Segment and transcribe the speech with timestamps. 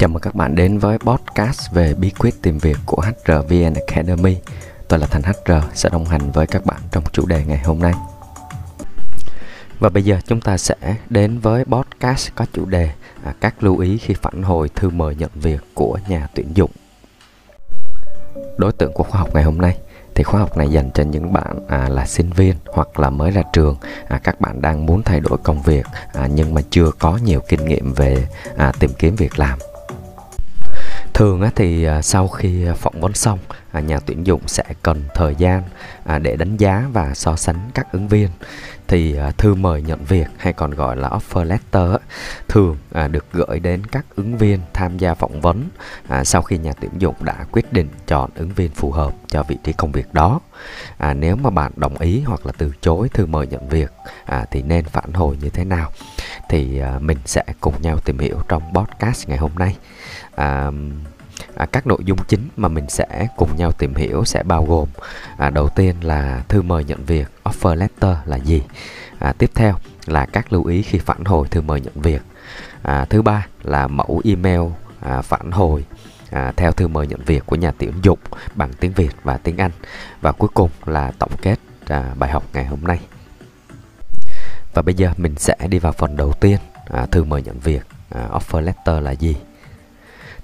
[0.00, 4.36] Chào mừng các bạn đến với podcast về bí quyết tìm việc của HRVN Academy.
[4.88, 7.78] Tôi là Thành HR sẽ đồng hành với các bạn trong chủ đề ngày hôm
[7.78, 7.92] nay.
[9.78, 10.74] Và bây giờ chúng ta sẽ
[11.10, 12.90] đến với podcast có chủ đề
[13.24, 16.70] à, các lưu ý khi phản hồi thư mời nhận việc của nhà tuyển dụng.
[18.58, 19.78] Đối tượng của khóa học ngày hôm nay
[20.14, 23.30] thì khóa học này dành cho những bạn à, là sinh viên hoặc là mới
[23.30, 23.76] ra trường
[24.08, 27.40] à, các bạn đang muốn thay đổi công việc à, nhưng mà chưa có nhiều
[27.48, 29.58] kinh nghiệm về à, tìm kiếm việc làm
[31.20, 33.38] thường thì à, sau khi phỏng vấn xong
[33.72, 35.62] à, nhà tuyển dụng sẽ cần thời gian
[36.04, 38.28] à, để đánh giá và so sánh các ứng viên.
[38.88, 41.90] Thì thư mời nhận việc hay còn gọi là offer letter
[42.48, 42.76] thường
[43.10, 45.68] được gửi đến các ứng viên tham gia phỏng vấn
[46.24, 49.56] sau khi nhà tuyển dụng đã quyết định chọn ứng viên phù hợp cho vị
[49.64, 50.40] trí công việc đó.
[51.14, 53.92] Nếu mà bạn đồng ý hoặc là từ chối thư mời nhận việc
[54.50, 55.90] thì nên phản hồi như thế nào?
[56.50, 59.76] Thì à, mình sẽ cùng nhau tìm hiểu trong podcast ngày hôm nay.
[60.34, 60.70] À,
[61.54, 64.88] à, các nội dung chính mà mình sẽ cùng nhau tìm hiểu sẽ bao gồm
[65.36, 68.62] à, đầu tiên là thư mời nhận việc offer letter là gì?
[69.18, 69.74] À, tiếp theo
[70.06, 72.22] là các lưu ý khi phản hồi thư mời nhận việc.
[72.82, 74.60] À, thứ ba là mẫu email
[75.00, 75.84] à, phản hồi
[76.30, 78.18] à, theo thư mời nhận việc của nhà tuyển dụng
[78.54, 79.70] bằng tiếng Việt và tiếng Anh.
[80.20, 81.58] Và cuối cùng là tổng kết
[81.88, 83.00] à, bài học ngày hôm nay
[84.74, 86.58] và bây giờ mình sẽ đi vào phần đầu tiên.
[86.90, 87.86] À, thư mời nhận việc.
[88.10, 89.36] À, offer letter là gì?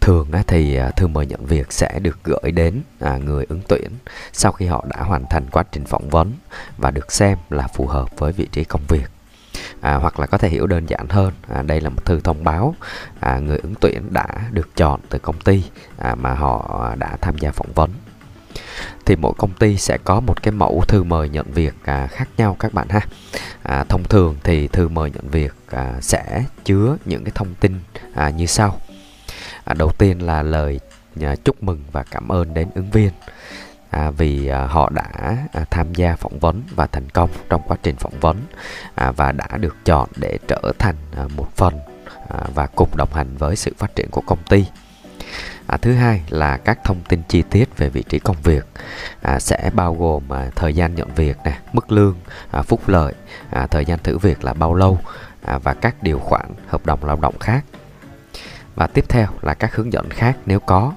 [0.00, 3.90] Thường thì à, thư mời nhận việc sẽ được gửi đến à, người ứng tuyển
[4.32, 6.32] sau khi họ đã hoàn thành quá trình phỏng vấn
[6.78, 9.10] và được xem là phù hợp với vị trí công việc.
[9.80, 12.44] À, hoặc là có thể hiểu đơn giản hơn à, đây là một thư thông
[12.44, 12.74] báo
[13.20, 15.64] à, người ứng tuyển đã được chọn từ công ty
[15.98, 17.90] à, mà họ à, đã tham gia phỏng vấn
[19.06, 22.28] thì mỗi công ty sẽ có một cái mẫu thư mời nhận việc à, khác
[22.36, 23.00] nhau các bạn ha.
[23.62, 27.80] À, thông thường thì thư mời nhận việc à, sẽ chứa những cái thông tin
[28.14, 28.80] à, như sau.
[29.64, 30.80] À, đầu tiên là lời
[31.20, 33.10] à, chúc mừng và cảm ơn đến ứng viên.
[33.90, 37.76] À, vì à, họ đã à, tham gia phỏng vấn và thành công trong quá
[37.82, 38.40] trình phỏng vấn
[38.94, 41.74] à, và đã được chọn để trở thành à, một phần
[42.28, 44.66] à, và cùng đồng hành với sự phát triển của công ty.
[45.66, 48.66] À, thứ hai là các thông tin chi tiết về vị trí công việc
[49.22, 52.16] à, sẽ bao gồm à, thời gian nhận việc, nè, mức lương,
[52.50, 53.14] à, phúc lợi,
[53.50, 54.98] à, thời gian thử việc là bao lâu
[55.42, 57.64] à, và các điều khoản hợp đồng lao động khác.
[58.74, 60.92] Và tiếp theo là các hướng dẫn khác nếu có.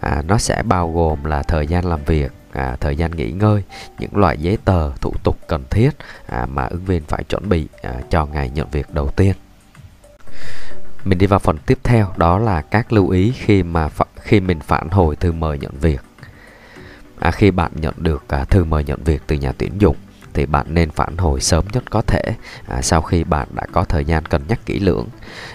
[0.00, 3.62] À, nó sẽ bao gồm là thời gian làm việc à, thời gian nghỉ ngơi
[3.98, 5.90] những loại giấy tờ thủ tục cần thiết
[6.26, 9.34] à, mà ứng viên phải chuẩn bị à, cho ngày nhận việc đầu tiên
[11.04, 14.60] mình đi vào phần tiếp theo đó là các lưu ý khi mà khi mình
[14.60, 16.00] phản hồi thư mời nhận việc.
[17.18, 19.96] À, khi bạn nhận được à, thư mời nhận việc từ nhà tuyển dụng
[20.34, 22.22] thì bạn nên phản hồi sớm nhất có thể
[22.68, 25.06] à, sau khi bạn đã có thời gian cân nhắc kỹ lưỡng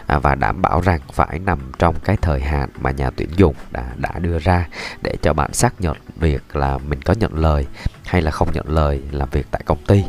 [0.07, 3.55] à, và đảm bảo rằng phải nằm trong cái thời hạn mà nhà tuyển dụng
[3.71, 4.67] đã đã đưa ra
[5.01, 7.65] để cho bạn xác nhận việc là mình có nhận lời
[8.05, 10.03] hay là không nhận lời làm việc tại công ty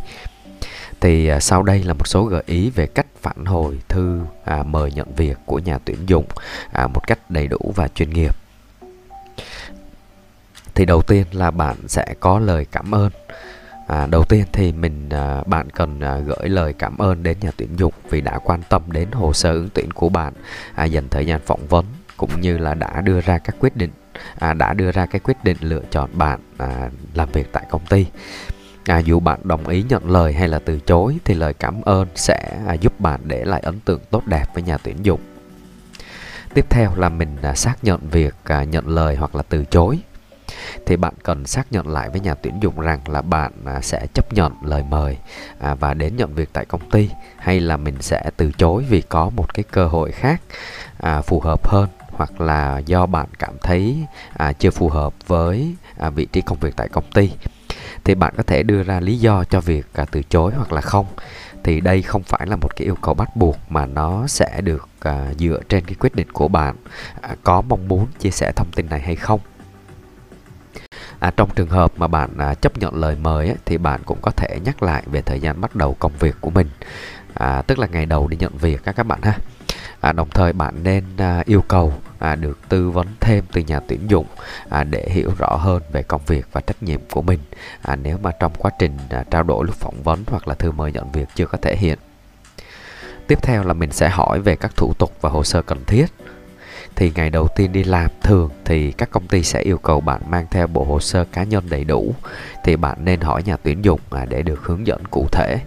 [1.01, 4.63] thì à, sau đây là một số gợi ý về cách phản hồi thư à,
[4.63, 6.25] mời nhận việc của nhà tuyển dụng
[6.73, 8.37] à, một cách đầy đủ và chuyên nghiệp
[10.75, 13.11] thì đầu tiên là bạn sẽ có lời cảm ơn
[13.87, 17.51] À, đầu tiên thì mình à, bạn cần à, gửi lời cảm ơn đến nhà
[17.57, 20.33] tuyển dụng vì đã quan tâm đến hồ sơ ứng tuyển của bạn,
[20.75, 21.85] à, dành thời gian phỏng vấn
[22.17, 23.91] cũng như là đã đưa ra các quyết định
[24.39, 27.87] à, đã đưa ra cái quyết định lựa chọn bạn à, làm việc tại công
[27.87, 28.07] ty.
[28.87, 32.09] À, dù bạn đồng ý nhận lời hay là từ chối thì lời cảm ơn
[32.15, 35.21] sẽ à, giúp bạn để lại ấn tượng tốt đẹp với nhà tuyển dụng.
[36.55, 39.99] Tiếp theo là mình à, xác nhận việc à, nhận lời hoặc là từ chối
[40.87, 44.07] thì bạn cần xác nhận lại với nhà tuyển dụng rằng là bạn à, sẽ
[44.15, 45.17] chấp nhận lời mời
[45.61, 49.01] à, và đến nhận việc tại công ty hay là mình sẽ từ chối vì
[49.01, 50.43] có một cái cơ hội khác
[50.99, 53.97] à, phù hợp hơn hoặc là do bạn cảm thấy
[54.37, 57.31] à, chưa phù hợp với à, vị trí công việc tại công ty
[58.07, 60.81] thì bạn có thể đưa ra lý do cho việc à, từ chối hoặc là
[60.81, 61.07] không.
[61.65, 64.89] Thì đây không phải là một cái yêu cầu bắt buộc mà nó sẽ được
[65.01, 66.77] à, dựa trên cái quyết định của bạn
[67.21, 69.41] à, có mong muốn chia sẻ thông tin này hay không.
[71.19, 74.19] À, trong trường hợp mà bạn à, chấp nhận lời mời ấy, thì bạn cũng
[74.23, 76.69] có thể nhắc lại về thời gian bắt đầu công việc của mình,
[77.35, 79.39] à, tức là ngày đầu đi nhận việc các các bạn ha.
[80.07, 83.81] À, đồng thời bạn nên à, yêu cầu à, được tư vấn thêm từ nhà
[83.89, 84.27] tuyển dụng
[84.69, 87.39] à, để hiểu rõ hơn về công việc và trách nhiệm của mình.
[87.83, 90.73] À, nếu mà trong quá trình à, trao đổi lúc phỏng vấn hoặc là thư
[90.73, 91.99] mời nhận việc chưa có thể hiện.
[93.27, 96.07] Tiếp theo là mình sẽ hỏi về các thủ tục và hồ sơ cần thiết.
[96.97, 100.21] Thì ngày đầu tiên đi làm thường thì các công ty sẽ yêu cầu bạn
[100.31, 102.15] mang theo bộ hồ sơ cá nhân đầy đủ.
[102.65, 105.59] Thì bạn nên hỏi nhà tuyển dụng à, để được hướng dẫn cụ thể.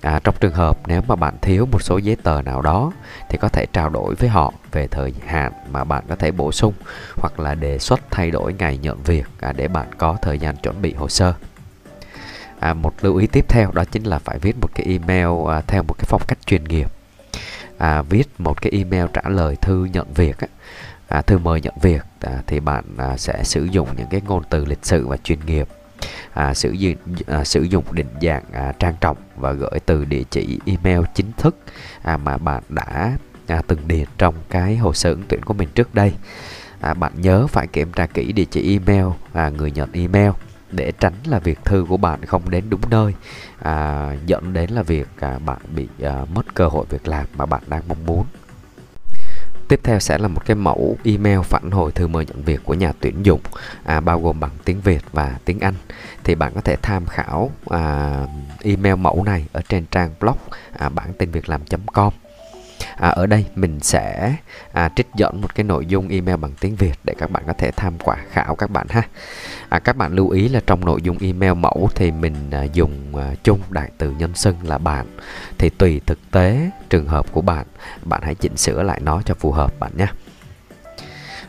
[0.00, 2.92] À, trong trường hợp nếu mà bạn thiếu một số giấy tờ nào đó
[3.28, 6.52] thì có thể trao đổi với họ về thời hạn mà bạn có thể bổ
[6.52, 6.74] sung
[7.16, 10.56] hoặc là đề xuất thay đổi ngày nhận việc à, để bạn có thời gian
[10.56, 11.34] chuẩn bị hồ sơ.
[12.60, 15.62] À, một lưu ý tiếp theo đó chính là phải viết một cái email à,
[15.66, 16.92] theo một cái phong cách chuyên nghiệp.
[17.78, 20.46] À, viết một cái email trả lời thư nhận việc á,
[21.08, 24.42] à, thư mời nhận việc à, thì bạn à, sẽ sử dụng những cái ngôn
[24.50, 25.68] từ lịch sự và chuyên nghiệp
[26.32, 30.22] à, sử dụng à, sử dụng định dạng à, trang trọng và gửi từ địa
[30.30, 31.56] chỉ email chính thức
[32.02, 35.68] à, mà bạn đã à, từng điền trong cái hồ sơ ứng tuyển của mình
[35.74, 36.12] trước đây.
[36.80, 40.30] À, bạn nhớ phải kiểm tra kỹ địa chỉ email à, người nhận email
[40.70, 43.14] để tránh là việc thư của bạn không đến đúng nơi
[43.58, 47.46] à, dẫn đến là việc à, bạn bị à, mất cơ hội việc làm mà
[47.46, 48.26] bạn đang mong muốn.
[49.70, 52.74] Tiếp theo sẽ là một cái mẫu email phản hồi thư mời nhận việc của
[52.74, 53.40] nhà tuyển dụng
[53.84, 55.74] à, bao gồm bằng tiếng Việt và tiếng Anh.
[56.24, 58.16] Thì bạn có thể tham khảo à,
[58.62, 60.36] email mẫu này ở trên trang blog
[60.78, 62.12] à, bản tin việc làm.com
[63.00, 64.34] à, ở đây mình sẽ
[64.72, 67.52] à, trích dẫn một cái nội dung email bằng tiếng Việt để các bạn có
[67.52, 69.02] thể tham quả khảo các bạn ha.
[69.68, 73.16] À, các bạn lưu ý là trong nội dung email mẫu thì mình à, dùng
[73.16, 75.06] à, chung đại từ nhân xưng là bạn.
[75.58, 77.66] Thì tùy thực tế trường hợp của bạn
[78.02, 80.06] bạn hãy chỉnh sửa lại nó cho phù hợp bạn nhé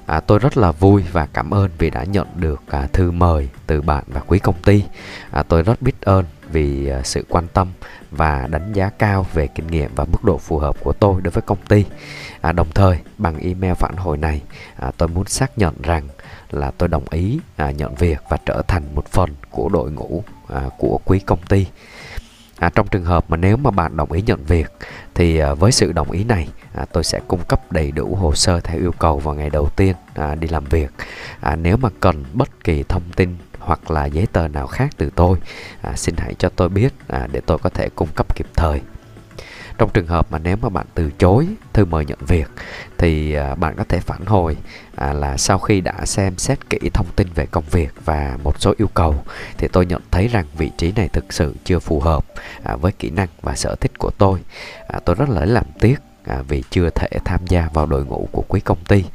[0.06, 3.50] À, tôi rất là vui và cảm ơn vì đã nhận được à, thư mời
[3.68, 4.84] từ bạn và quý công ty.
[5.32, 7.68] À, tôi rất biết ơn vì ờ, sự quan tâm
[8.12, 11.32] và đánh giá cao về kinh nghiệm và mức độ phù hợp của tôi đối
[11.32, 11.86] với công ty.
[12.42, 14.42] À, đồng thời bằng email phản hồi này,
[14.76, 16.08] à, tôi muốn xác nhận rằng
[16.52, 20.24] là tôi đồng ý à, nhận việc và trở thành một phần của đội ngũ
[20.48, 21.66] à, của quý công ty.
[22.62, 24.72] À, trong trường hợp mà nếu mà bạn đồng ý nhận việc
[25.16, 28.36] thì à, với sự đồng ý này à, tôi sẽ cung cấp đầy đủ hồ
[28.36, 30.92] sơ theo yêu cầu vào ngày đầu tiên à, đi làm việc.
[31.40, 35.10] À, nếu mà cần bất kỳ thông tin hoặc là giấy tờ nào khác từ
[35.16, 35.38] tôi.
[35.82, 38.82] À, xin hãy cho tôi biết à, để tôi có thể cung cấp kịp thời.
[39.78, 42.48] Trong trường hợp mà nếu mà bạn từ chối thư mời nhận việc
[42.98, 44.58] thì à, bạn có thể phản hồi
[44.96, 48.62] à, là sau khi đã xem xét kỹ thông tin về công việc và một
[48.62, 49.24] số yêu cầu
[49.58, 52.26] thì tôi nhận thấy rằng vị trí này thực sự chưa phù hợp
[52.64, 54.40] à, với kỹ năng và sở thích của tôi.
[55.06, 58.44] Tôi rất là làm tiếc à, vì chưa thể tham gia vào đội ngũ của
[58.48, 59.06] quý công ty.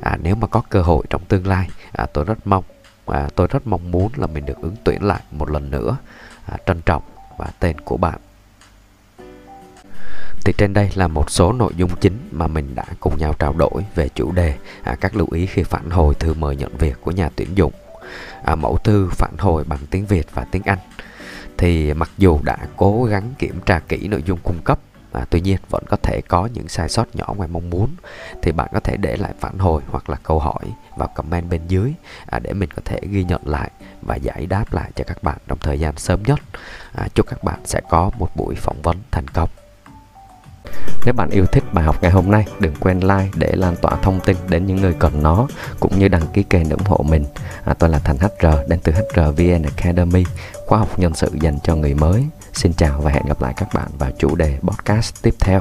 [0.00, 2.64] À, nếu mà có cơ hội trong tương lai à, tôi rất mong
[3.06, 5.96] à, tôi rất mong muốn là mình được ứng tuyển lại một lần nữa
[6.46, 7.02] à, trân trọng
[7.38, 8.18] và tên của bạn.
[10.44, 13.52] Thì trên đây là một số nội dung chính mà mình đã cùng nhau trao
[13.52, 16.96] đổi về chủ đề à, các lưu ý khi phản hồi thư mời nhận việc
[17.00, 17.72] của nhà tuyển dụng.
[18.44, 20.78] À, mẫu thư phản hồi bằng tiếng Việt và tiếng Anh.
[21.58, 24.78] Thì mặc dù đã cố gắng kiểm tra kỹ nội dung cung cấp
[25.16, 27.88] à, tuy nhiên vẫn có thể có những sai sót nhỏ ngoài mong muốn
[28.42, 30.64] thì bạn có thể để lại phản hồi hoặc là câu hỏi
[30.96, 31.92] vào comment bên dưới
[32.26, 33.70] à, để mình có thể ghi nhận lại
[34.02, 36.40] và giải đáp lại cho các bạn trong thời gian sớm nhất
[36.94, 39.48] à, chúc các bạn sẽ có một buổi phỏng vấn thành công
[41.04, 43.96] nếu bạn yêu thích bài học ngày hôm nay, đừng quên like để lan tỏa
[44.02, 45.48] thông tin đến những người cần nó,
[45.80, 47.24] cũng như đăng ký kênh để ủng hộ mình.
[47.64, 50.24] À, tôi là Thành HR, đến từ HR VN Academy,
[50.66, 52.26] khóa học nhân sự dành cho người mới.
[52.56, 55.60] Xin chào và hẹn gặp lại các bạn vào chủ đề podcast tiếp theo.